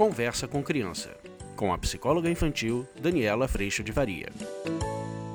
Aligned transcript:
Conversa 0.00 0.48
com 0.48 0.62
Criança, 0.62 1.14
com 1.54 1.74
a 1.74 1.76
psicóloga 1.76 2.30
infantil 2.30 2.88
Daniela 2.98 3.46
Freixo 3.46 3.84
de 3.84 3.92
Varia. 3.92 4.32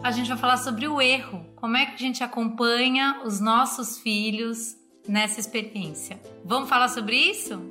A 0.03 0.09
gente 0.09 0.27
vai 0.27 0.37
falar 0.39 0.57
sobre 0.57 0.87
o 0.87 0.99
erro, 0.99 1.45
como 1.55 1.77
é 1.77 1.85
que 1.85 1.93
a 1.93 1.97
gente 1.97 2.23
acompanha 2.23 3.21
os 3.23 3.39
nossos 3.39 3.99
filhos 3.99 4.75
nessa 5.07 5.39
experiência. 5.39 6.19
Vamos 6.43 6.67
falar 6.67 6.87
sobre 6.87 7.15
isso? 7.15 7.61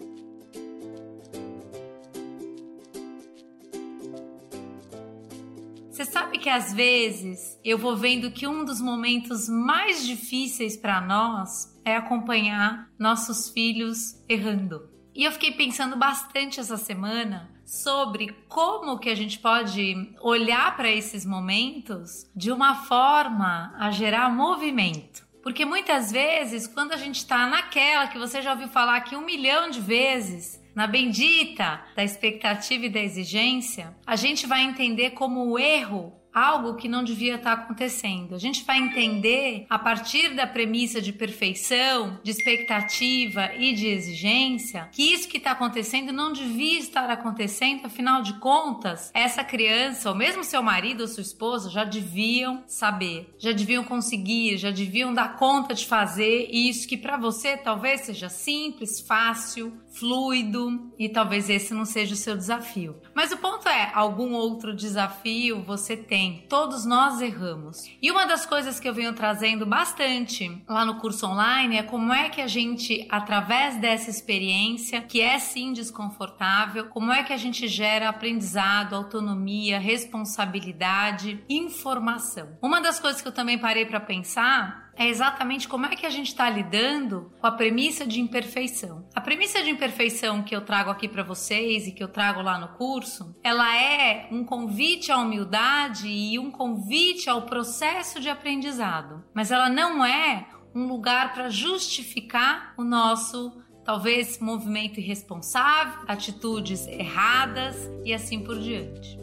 Você 5.90 6.04
sabe 6.04 6.39
que 6.39 6.49
às 6.49 6.72
vezes 6.72 7.58
eu 7.64 7.76
vou 7.76 7.96
vendo 7.96 8.31
que 8.31 8.46
um 8.46 8.64
dos 8.64 8.81
momentos 8.81 9.49
mais 9.49 10.07
difíceis 10.07 10.76
para 10.76 11.00
nós 11.00 11.76
é 11.85 11.96
acompanhar 11.96 12.89
nossos 12.96 13.49
filhos 13.49 14.22
errando. 14.29 14.93
E 15.14 15.25
eu 15.25 15.31
fiquei 15.31 15.53
pensando 15.53 15.96
bastante 15.96 16.59
essa 16.59 16.77
semana 16.77 17.49
sobre 17.64 18.35
como 18.49 18.99
que 18.99 19.09
a 19.09 19.14
gente 19.14 19.39
pode 19.39 20.13
olhar 20.21 20.77
para 20.77 20.91
esses 20.91 21.25
momentos 21.25 22.29
de 22.35 22.50
uma 22.50 22.75
forma 22.85 23.72
a 23.79 23.91
gerar 23.93 24.29
movimento. 24.29 25.25
Porque 25.41 25.64
muitas 25.64 26.11
vezes, 26.11 26.67
quando 26.67 26.93
a 26.93 26.96
gente 26.96 27.17
está 27.17 27.46
naquela 27.46 28.08
que 28.08 28.19
você 28.19 28.43
já 28.43 28.53
ouviu 28.53 28.69
falar 28.69 28.96
aqui 28.96 29.14
um 29.14 29.25
milhão 29.25 29.71
de 29.71 29.81
vezes, 29.81 30.61
na 30.75 30.86
bendita 30.86 31.81
da 31.94 32.03
expectativa 32.03 32.86
e 32.86 32.91
da 32.91 33.00
exigência, 33.00 33.94
a 34.06 34.17
gente 34.17 34.47
vai 34.47 34.62
entender 34.62 35.11
como 35.11 35.47
o 35.47 35.58
erro 35.58 36.12
algo 36.34 36.74
que 36.74 36.88
não 36.88 37.05
devia 37.05 37.36
estar 37.36 37.52
acontecendo. 37.52 38.34
A 38.34 38.38
gente 38.38 38.64
vai 38.64 38.78
entender 38.78 39.66
a 39.70 39.78
partir 39.78 40.34
da 40.34 40.47
premissa 40.47 41.00
de 41.00 41.12
perfeição, 41.12 42.18
de 42.22 42.32
expectativa 42.32 43.54
e 43.56 43.72
de 43.72 43.86
exigência 43.86 44.88
que 44.92 45.02
isso 45.02 45.28
que 45.28 45.38
está 45.38 45.52
acontecendo 45.52 46.12
não 46.12 46.32
devia 46.32 46.78
estar 46.78 47.08
acontecendo, 47.08 47.86
afinal 47.86 48.22
de 48.22 48.34
contas, 48.34 49.10
essa 49.14 49.44
criança, 49.44 50.08
ou 50.08 50.14
mesmo 50.14 50.42
seu 50.42 50.62
marido 50.62 51.02
ou 51.02 51.08
sua 51.08 51.22
esposa, 51.22 51.70
já 51.70 51.84
deviam 51.84 52.64
saber, 52.66 53.32
já 53.38 53.52
deviam 53.52 53.84
conseguir, 53.84 54.56
já 54.58 54.70
deviam 54.70 55.14
dar 55.14 55.36
conta 55.36 55.74
de 55.74 55.86
fazer 55.86 56.48
isso 56.50 56.88
que 56.88 56.96
para 56.96 57.16
você 57.16 57.56
talvez 57.56 58.02
seja 58.02 58.28
simples, 58.28 59.00
fácil, 59.00 59.72
fluido 59.94 60.92
e 60.98 61.08
talvez 61.08 61.48
esse 61.48 61.72
não 61.72 61.84
seja 61.84 62.14
o 62.14 62.16
seu 62.16 62.36
desafio. 62.36 62.96
Mas 63.14 63.32
o 63.32 63.36
ponto 63.36 63.69
é, 63.69 63.91
algum 63.94 64.32
outro 64.32 64.74
desafio 64.74 65.62
você 65.62 65.96
tem. 65.96 66.23
Todos 66.48 66.84
nós 66.84 67.20
erramos. 67.20 67.84
E 68.00 68.11
uma 68.11 68.27
das 68.27 68.47
coisas 68.47 68.78
que 68.78 68.89
eu 68.89 68.94
venho 68.94 69.12
trazendo 69.12 69.67
bastante 69.67 70.62
lá 70.69 70.84
no 70.84 70.97
curso 70.97 71.27
online 71.27 71.77
é 71.77 71.83
como 71.83 72.12
é 72.12 72.28
que 72.28 72.41
a 72.41 72.47
gente, 72.47 73.06
através 73.11 73.77
dessa 73.78 74.11
experiência, 74.11 75.00
que 75.00 75.20
é 75.20 75.39
sim 75.39 75.72
desconfortável, 75.72 76.86
como 76.86 77.12
é 77.12 77.22
que 77.22 77.33
a 77.33 77.36
gente 77.36 77.66
gera 77.69 78.08
aprendizado, 78.08 78.94
autonomia, 78.94 79.78
responsabilidade, 79.78 81.42
informação. 81.48 82.59
Uma 82.62 82.81
das 82.81 83.00
coisas 83.00 83.20
que 83.20 83.28
eu 83.28 83.33
também 83.33 83.59
parei 83.59 83.86
para 83.86 84.00
pensar 84.00 84.83
é 84.97 85.09
exatamente 85.09 85.69
como 85.69 85.87
é 85.87 85.97
que 85.97 86.06
a 86.06 86.11
gente 86.11 86.28
está 86.28 86.48
lidando 86.48 87.33
com 87.41 87.47
a 87.47 87.53
premissa 87.53 88.06
de 88.06 88.20
imperfeição. 88.20 89.06
A 89.14 89.20
premissa 89.20 89.62
de 89.62 89.70
imperfeição 89.70 90.42
que 90.42 90.55
eu 90.55 90.61
trago 90.61 90.91
aqui 90.91 91.09
para 91.09 91.23
vocês 91.23 91.87
e 91.87 91.92
que 91.92 92.03
eu 92.03 92.09
trago 92.09 92.42
lá 92.42 92.59
no 92.59 92.69
curso, 92.77 93.34
ela 93.42 93.77
é 93.77 94.28
um 94.31 94.45
convite 94.45 95.11
à 95.11 95.19
humildade 95.19 96.09
e 96.09 96.39
um 96.39 96.50
convite 96.50 97.28
ao 97.28 97.42
processo 97.42 98.20
de 98.20 98.28
aprendizado, 98.28 99.25
mas 99.34 99.50
ela 99.50 99.69
não 99.69 100.05
é 100.05 100.48
um 100.75 100.87
lugar 100.87 101.33
para 101.33 101.48
justificar 101.48 102.75
o 102.77 102.83
nosso 102.83 103.62
talvez 103.84 104.39
movimento 104.39 104.98
irresponsável, 104.98 106.00
atitudes 106.09 106.87
erradas 106.87 107.77
e 108.04 108.12
assim 108.12 108.43
por 108.43 108.59
diante. 108.59 109.19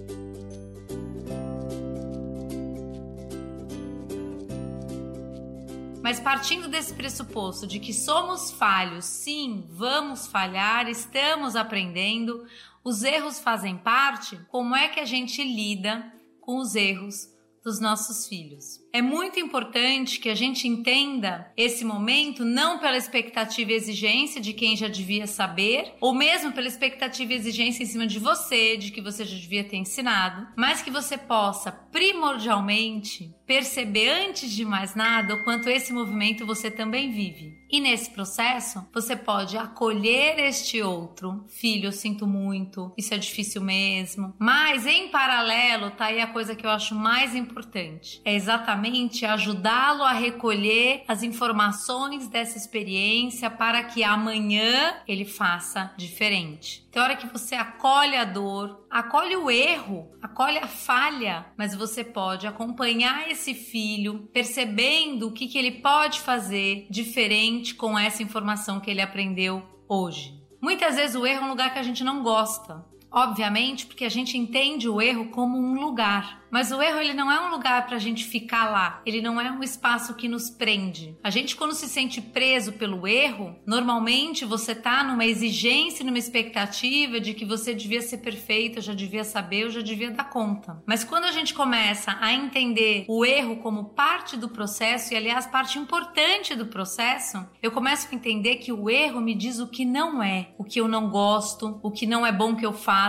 Mas 6.02 6.20
partindo 6.20 6.68
desse 6.68 6.96
pressuposto 6.96 7.68
de 7.68 7.80
que 7.80 7.94
somos 7.94 8.52
falhos, 8.52 9.06
sim, 9.06 9.68
vamos 9.70 10.26
falhar, 10.26 10.90
estamos 10.90 11.56
aprendendo, 11.56 12.46
os 12.84 13.04
erros 13.04 13.40
fazem 13.40 13.78
parte, 13.78 14.36
como 14.50 14.76
é 14.76 14.88
que 14.88 15.00
a 15.00 15.06
gente 15.06 15.44
lida 15.44 16.12
com 16.40 16.58
os 16.58 16.74
erros 16.74 17.30
dos 17.64 17.80
nossos 17.80 18.28
filhos? 18.28 18.81
É 18.94 19.02
muito 19.02 19.40
importante 19.40 20.20
que 20.20 20.28
a 20.28 20.36
gente 20.36 20.68
entenda 20.68 21.50
esse 21.56 21.86
momento 21.86 22.44
não 22.44 22.78
pela 22.78 22.98
expectativa 22.98 23.72
e 23.72 23.76
exigência 23.76 24.42
de 24.42 24.52
quem 24.52 24.76
já 24.76 24.90
devia 24.90 25.26
saber, 25.26 25.94
ou 26.02 26.14
mesmo 26.14 26.52
pela 26.52 26.68
expectativa 26.68 27.32
e 27.32 27.36
exigência 27.38 27.84
em 27.84 27.86
cima 27.86 28.06
de 28.06 28.20
você, 28.20 28.76
de 28.76 28.92
que 28.92 29.00
você 29.00 29.24
já 29.24 29.38
devia 29.38 29.64
ter 29.64 29.78
ensinado, 29.78 30.46
mas 30.58 30.82
que 30.82 30.92
você 30.92 31.18
possa 31.18 31.72
primordialmente 31.72 33.34
perceber 33.46 34.10
antes 34.10 34.52
de 34.52 34.66
mais 34.66 34.94
nada 34.94 35.36
o 35.36 35.44
quanto 35.44 35.70
esse 35.70 35.94
movimento 35.94 36.46
você 36.46 36.70
também 36.70 37.12
vive. 37.12 37.60
E 37.70 37.80
nesse 37.80 38.10
processo, 38.12 38.86
você 38.94 39.16
pode 39.16 39.58
acolher 39.58 40.40
este 40.40 40.82
outro. 40.82 41.46
Filho, 41.48 41.88
eu 41.88 41.92
sinto 41.92 42.28
muito, 42.28 42.94
isso 42.98 43.14
é 43.14 43.18
difícil 43.18 43.62
mesmo. 43.62 44.34
Mas 44.38 44.86
em 44.86 45.10
paralelo, 45.10 45.92
tá 45.92 46.06
aí 46.06 46.20
a 46.20 46.28
coisa 46.28 46.56
que 46.56 46.66
eu 46.66 46.70
acho 46.70 46.96
mais 46.96 47.36
importante. 47.36 48.22
É 48.26 48.34
exatamente 48.34 48.81
ajudá-lo 49.26 50.04
a 50.04 50.12
recolher 50.12 51.04
as 51.08 51.24
informações 51.24 52.28
dessa 52.28 52.58
experiência 52.58 53.50
para 53.50 53.84
que 53.84 54.04
amanhã 54.04 54.96
ele 55.08 55.26
faça 55.26 55.94
diferente. 55.98 56.88
Tem 56.92 57.02
hora 57.02 57.16
que 57.16 57.28
você 57.28 57.56
acolhe 57.56 58.16
a 58.16 58.26
dor, 58.26 58.86
acolhe 58.90 59.36
o 59.36 59.50
erro, 59.50 60.12
acolhe 60.22 60.58
a 60.58 60.68
falha, 60.68 61.46
mas 61.58 61.76
você 61.76 62.04
pode 62.04 62.46
acompanhar 62.46 63.30
esse 63.30 63.54
filho 63.54 64.30
percebendo 64.34 65.28
o 65.28 65.32
que, 65.32 65.48
que 65.48 65.58
ele 65.58 65.72
pode 65.72 66.20
fazer 66.20 66.88
diferente 66.90 67.76
com 67.76 67.98
essa 67.98 68.24
informação 68.24 68.80
que 68.80 68.90
ele 68.90 69.02
aprendeu 69.02 69.64
hoje. 69.88 70.42
Muitas 70.62 70.96
vezes 70.96 71.16
o 71.16 71.26
erro 71.26 71.44
é 71.44 71.46
um 71.46 71.50
lugar 71.50 71.74
que 71.74 71.80
a 71.80 71.84
gente 71.84 72.04
não 72.04 72.22
gosta. 72.22 72.86
Obviamente, 73.12 73.86
porque 73.86 74.06
a 74.06 74.10
gente 74.10 74.38
entende 74.38 74.88
o 74.88 75.02
erro 75.02 75.26
como 75.30 75.58
um 75.58 75.80
lugar. 75.80 76.42
Mas 76.52 76.70
o 76.70 76.82
erro 76.82 77.00
ele 77.00 77.14
não 77.14 77.32
é 77.32 77.40
um 77.40 77.50
lugar 77.50 77.86
para 77.88 77.96
a 77.96 78.00
gente 78.00 78.26
ficar 78.26 78.70
lá. 78.70 79.02
Ele 79.06 79.22
não 79.22 79.40
é 79.40 79.50
um 79.50 79.64
espaço 79.64 80.16
que 80.16 80.28
nos 80.28 80.50
prende. 80.50 81.18
A 81.24 81.30
gente 81.30 81.56
quando 81.56 81.74
se 81.74 81.88
sente 81.88 82.20
preso 82.20 82.74
pelo 82.74 83.08
erro, 83.08 83.56
normalmente 83.66 84.44
você 84.44 84.76
tá 84.76 85.02
numa 85.02 85.26
exigência, 85.26 86.06
numa 86.06 86.18
expectativa 86.18 87.22
de 87.22 87.34
que 87.34 87.46
você 87.46 87.74
devia 87.74 88.02
ser 88.02 88.18
perfeito, 88.18 88.82
já 88.82 88.94
devia 88.94 89.24
saber, 89.24 89.64
eu 89.64 89.70
já 89.70 89.82
devia 89.82 90.12
dar 90.12 90.30
conta. 90.30 90.84
Mas 90.86 91.06
quando 91.06 91.24
a 91.24 91.32
gente 91.32 91.54
começa 91.54 92.18
a 92.20 92.34
entender 92.34 93.06
o 93.08 93.24
erro 93.24 93.58
como 93.58 93.86
parte 93.86 94.36
do 94.36 94.50
processo 94.50 95.14
e 95.14 95.18
aliás 95.18 95.48
parte 95.48 95.80
importante 95.80 96.54
do 96.54 96.66
processo, 96.66 97.48
eu 97.64 97.72
começo 97.72 98.10
a 98.12 98.16
entender 98.16 98.58
que 98.58 98.74
o 98.74 98.90
erro 98.90 99.22
me 99.22 99.34
diz 99.34 99.60
o 99.60 99.68
que 99.68 99.86
não 99.86 100.22
é, 100.22 100.50
o 100.58 100.66
que 100.66 100.82
eu 100.82 100.88
não 100.88 101.10
gosto, 101.10 101.80
o 101.82 101.90
que 101.90 102.06
não 102.06 102.26
é 102.26 102.32
bom 102.32 102.56
que 102.56 102.66
eu 102.66 102.74
faça, 102.74 103.01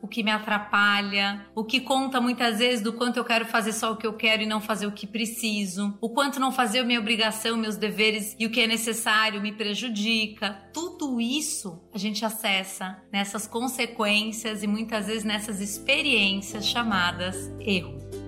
o 0.00 0.08
que 0.08 0.22
me 0.22 0.30
atrapalha, 0.30 1.46
o 1.54 1.64
que 1.64 1.80
conta 1.80 2.20
muitas 2.20 2.58
vezes 2.58 2.82
do 2.82 2.92
quanto 2.92 3.16
eu 3.16 3.24
quero 3.24 3.44
fazer 3.46 3.72
só 3.72 3.92
o 3.92 3.96
que 3.96 4.06
eu 4.06 4.14
quero 4.14 4.42
e 4.42 4.46
não 4.46 4.60
fazer 4.60 4.86
o 4.86 4.92
que 4.92 5.06
preciso, 5.06 5.96
o 6.00 6.10
quanto 6.10 6.38
não 6.38 6.52
fazer 6.52 6.84
minha 6.84 7.00
obrigação, 7.00 7.56
meus 7.56 7.76
deveres 7.76 8.36
e 8.38 8.46
o 8.46 8.50
que 8.50 8.60
é 8.60 8.66
necessário 8.66 9.40
me 9.40 9.52
prejudica. 9.52 10.52
Tudo 10.72 11.20
isso 11.20 11.82
a 11.92 11.98
gente 11.98 12.24
acessa 12.24 13.02
nessas 13.12 13.46
consequências 13.46 14.62
e 14.62 14.66
muitas 14.66 15.06
vezes 15.06 15.24
nessas 15.24 15.60
experiências 15.60 16.66
chamadas 16.66 17.50
erro. 17.60 18.21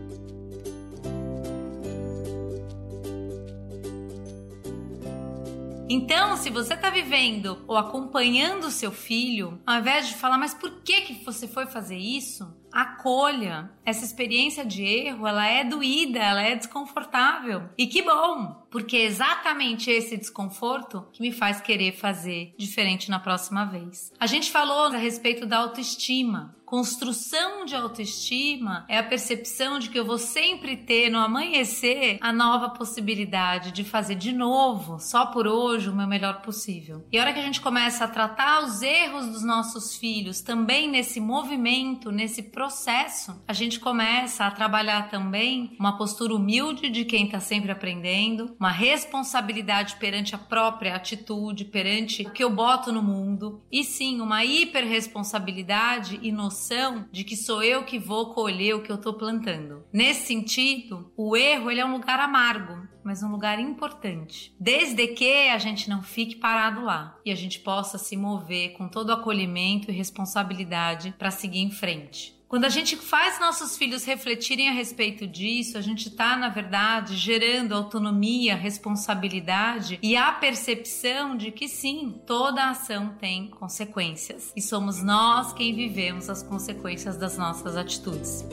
Então, 5.96 6.36
se 6.36 6.50
você 6.50 6.74
está 6.74 6.90
vivendo 6.90 7.62
ou 7.68 7.76
acompanhando 7.76 8.64
o 8.64 8.70
seu 8.72 8.90
filho, 8.90 9.60
ao 9.64 9.78
invés 9.78 10.08
de 10.08 10.16
falar, 10.16 10.36
mas 10.36 10.52
por 10.52 10.82
que 10.82 11.02
que 11.02 11.24
você 11.24 11.46
foi 11.46 11.66
fazer 11.66 11.96
isso? 11.96 12.52
Acolha. 12.74 13.70
Essa 13.84 14.04
experiência 14.04 14.64
de 14.64 14.82
erro, 14.82 15.26
ela 15.26 15.46
é 15.46 15.62
doída, 15.62 16.18
ela 16.18 16.42
é 16.42 16.56
desconfortável. 16.56 17.68
E 17.76 17.86
que 17.86 18.02
bom, 18.02 18.66
porque 18.70 18.96
é 18.96 19.04
exatamente 19.04 19.90
esse 19.90 20.16
desconforto 20.16 21.06
que 21.12 21.22
me 21.22 21.30
faz 21.30 21.60
querer 21.60 21.92
fazer 21.92 22.54
diferente 22.58 23.10
na 23.10 23.20
próxima 23.20 23.64
vez. 23.64 24.12
A 24.18 24.26
gente 24.26 24.50
falou 24.50 24.86
a 24.86 24.96
respeito 24.96 25.46
da 25.46 25.58
autoestima. 25.58 26.56
Construção 26.64 27.66
de 27.66 27.76
autoestima 27.76 28.84
é 28.88 28.98
a 28.98 29.02
percepção 29.02 29.78
de 29.78 29.90
que 29.90 29.98
eu 29.98 30.04
vou 30.04 30.18
sempre 30.18 30.76
ter 30.76 31.10
no 31.10 31.18
amanhecer 31.18 32.18
a 32.20 32.32
nova 32.32 32.70
possibilidade 32.70 33.70
de 33.70 33.84
fazer 33.84 34.14
de 34.14 34.32
novo, 34.32 34.98
só 34.98 35.26
por 35.26 35.46
hoje, 35.46 35.88
o 35.90 35.94
meu 35.94 36.06
melhor 36.06 36.40
possível. 36.40 37.06
E 37.12 37.18
a 37.18 37.22
hora 37.22 37.32
que 37.32 37.38
a 37.38 37.44
gente 37.44 37.60
começa 37.60 38.04
a 38.04 38.08
tratar 38.08 38.64
os 38.64 38.82
erros 38.82 39.26
dos 39.26 39.44
nossos 39.44 39.94
filhos 39.96 40.40
também 40.40 40.90
nesse 40.90 41.20
movimento, 41.20 42.10
nesse 42.10 42.42
processo, 42.64 43.38
a 43.46 43.52
gente 43.52 43.78
começa 43.78 44.46
a 44.46 44.50
trabalhar 44.50 45.10
também 45.10 45.76
uma 45.78 45.98
postura 45.98 46.34
humilde 46.34 46.88
de 46.88 47.04
quem 47.04 47.26
está 47.26 47.38
sempre 47.38 47.70
aprendendo, 47.70 48.56
uma 48.58 48.70
responsabilidade 48.70 49.96
perante 49.96 50.34
a 50.34 50.38
própria 50.38 50.96
atitude, 50.96 51.66
perante 51.66 52.22
o 52.22 52.30
que 52.30 52.42
eu 52.42 52.48
boto 52.48 52.90
no 52.90 53.02
mundo, 53.02 53.62
e 53.70 53.84
sim 53.84 54.18
uma 54.18 54.46
hiperresponsabilidade 54.46 56.18
e 56.22 56.32
noção 56.32 57.04
de 57.12 57.22
que 57.22 57.36
sou 57.36 57.62
eu 57.62 57.84
que 57.84 57.98
vou 57.98 58.32
colher 58.32 58.74
o 58.74 58.82
que 58.82 58.90
eu 58.90 58.96
estou 58.96 59.12
plantando. 59.12 59.84
Nesse 59.92 60.26
sentido, 60.28 61.12
o 61.18 61.36
erro 61.36 61.70
ele 61.70 61.80
é 61.80 61.84
um 61.84 61.92
lugar 61.92 62.18
amargo, 62.18 62.93
mas 63.04 63.22
um 63.22 63.30
lugar 63.30 63.58
importante. 63.58 64.54
Desde 64.58 65.08
que 65.08 65.48
a 65.48 65.58
gente 65.58 65.88
não 65.88 66.02
fique 66.02 66.36
parado 66.36 66.82
lá 66.82 67.16
e 67.24 67.30
a 67.30 67.34
gente 67.34 67.60
possa 67.60 67.98
se 67.98 68.16
mover 68.16 68.72
com 68.72 68.88
todo 68.88 69.10
o 69.10 69.12
acolhimento 69.12 69.90
e 69.90 69.94
responsabilidade 69.94 71.14
para 71.18 71.30
seguir 71.30 71.60
em 71.60 71.70
frente. 71.70 72.34
Quando 72.54 72.66
a 72.66 72.68
gente 72.68 72.94
faz 72.96 73.40
nossos 73.40 73.76
filhos 73.76 74.04
refletirem 74.04 74.68
a 74.68 74.72
respeito 74.72 75.26
disso, 75.26 75.76
a 75.76 75.80
gente 75.80 76.08
está, 76.08 76.36
na 76.36 76.48
verdade, 76.48 77.16
gerando 77.16 77.74
autonomia, 77.74 78.54
responsabilidade 78.54 79.98
e 80.00 80.16
a 80.16 80.30
percepção 80.30 81.36
de 81.36 81.50
que 81.50 81.66
sim, 81.66 82.20
toda 82.24 82.70
ação 82.70 83.16
tem 83.18 83.48
consequências 83.48 84.52
e 84.54 84.62
somos 84.62 85.02
nós 85.02 85.52
quem 85.52 85.74
vivemos 85.74 86.30
as 86.30 86.44
consequências 86.44 87.16
das 87.16 87.36
nossas 87.36 87.76
atitudes. 87.76 88.44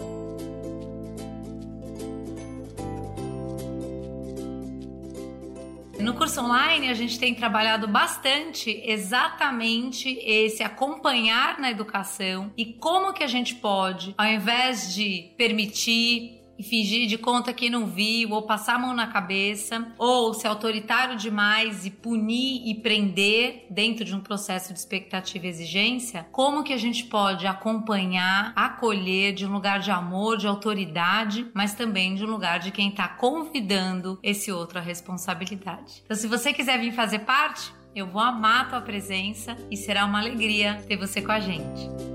No 6.02 6.16
curso 6.16 6.42
online, 6.42 6.90
a 6.90 6.96
gente 6.96 7.20
tem 7.20 7.36
trabalhado 7.36 7.88
bastante 7.88 8.82
exatamente 8.84 10.18
esse 10.24 10.64
acompanhar 10.64 11.60
na 11.60 11.70
educação 11.70 12.52
e 12.58 12.66
como 12.66 13.14
que 13.14 13.24
a 13.24 13.28
gente 13.28 13.54
pode, 13.54 14.16
ao 14.18 14.26
invés 14.26 14.96
de 14.96 15.30
permitir 15.38 16.41
e 16.62 16.64
fingir 16.64 17.08
de 17.08 17.18
conta 17.18 17.52
que 17.52 17.72
não 17.72 17.88
viu, 17.88 18.32
ou 18.32 18.44
passar 18.44 18.76
a 18.76 18.80
mão 18.80 18.94
na 18.94 19.08
cabeça, 19.08 19.92
ou 19.98 20.32
ser 20.32 20.48
autoritário 20.48 21.18
demais 21.18 21.88
e 21.88 21.90
punir 21.90 22.62
e 22.70 22.76
prender 22.76 23.66
dentro 23.68 24.06
de 24.06 24.16
um 24.16 24.20
processo 24.20 24.72
de 24.72 24.78
expectativa 24.78 25.48
e 25.48 25.50
exigência, 25.50 26.28
como 26.32 26.64
que 26.64 26.72
a 26.72 26.78
gente 26.78 27.06
pode 27.06 27.48
acompanhar, 27.48 28.54
acolher 28.56 29.34
de 29.34 29.44
um 29.44 29.52
lugar 29.52 29.80
de 29.80 29.90
amor, 29.90 30.38
de 30.38 30.46
autoridade, 30.46 31.48
mas 31.52 31.74
também 31.74 32.14
de 32.14 32.24
um 32.24 32.30
lugar 32.30 32.60
de 32.60 32.70
quem 32.70 32.90
está 32.90 33.08
convidando 33.08 34.20
esse 34.22 34.52
outro 34.52 34.78
à 34.78 34.82
responsabilidade. 34.82 36.04
Então, 36.06 36.16
se 36.16 36.28
você 36.28 36.54
quiser 36.54 36.80
vir 36.80 36.92
fazer 36.92 37.20
parte, 37.20 37.74
eu 37.96 38.06
vou 38.06 38.22
amar 38.22 38.66
a 38.66 38.70
tua 38.70 38.82
presença 38.82 39.58
e 39.72 39.76
será 39.76 40.06
uma 40.06 40.20
alegria 40.20 40.80
ter 40.88 40.96
você 40.96 41.24
com 41.24 41.32
a 41.32 41.40
gente. 41.40 42.11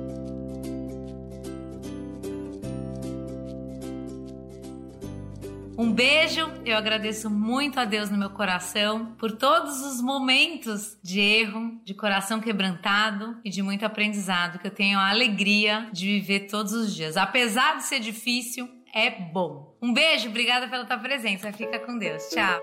Um 5.78 5.92
beijo, 5.92 6.50
eu 6.64 6.74
agradeço 6.74 7.28
muito 7.28 7.78
a 7.78 7.84
Deus 7.84 8.08
no 8.08 8.16
meu 8.16 8.30
coração 8.30 9.14
por 9.18 9.32
todos 9.32 9.82
os 9.82 10.00
momentos 10.00 10.96
de 11.02 11.20
erro, 11.20 11.78
de 11.84 11.92
coração 11.92 12.40
quebrantado 12.40 13.36
e 13.44 13.50
de 13.50 13.62
muito 13.62 13.84
aprendizado 13.84 14.58
que 14.58 14.66
eu 14.66 14.70
tenho 14.70 14.98
a 14.98 15.10
alegria 15.10 15.90
de 15.92 16.06
viver 16.06 16.46
todos 16.48 16.72
os 16.72 16.94
dias. 16.94 17.18
Apesar 17.18 17.76
de 17.76 17.84
ser 17.84 18.00
difícil, 18.00 18.66
é 18.94 19.10
bom. 19.10 19.76
Um 19.82 19.92
beijo, 19.92 20.30
obrigada 20.30 20.66
pela 20.66 20.86
tua 20.86 20.98
presença. 20.98 21.52
Fica 21.52 21.78
com 21.80 21.98
Deus. 21.98 22.22
Tchau. 22.30 22.58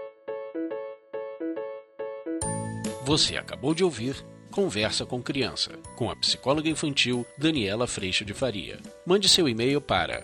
Você 3.05 3.37
acabou 3.37 3.75
de 3.75 3.83
ouvir 3.83 4.25
Conversa 4.53 5.03
com 5.03 5.19
Criança, 5.19 5.71
com 5.95 6.11
a 6.11 6.15
psicóloga 6.15 6.69
infantil 6.69 7.25
Daniela 7.39 7.87
Freixo 7.87 8.23
de 8.23 8.35
Faria. 8.35 8.79
Mande 9.03 9.27
seu 9.27 9.49
e-mail 9.49 9.81
para 9.81 10.23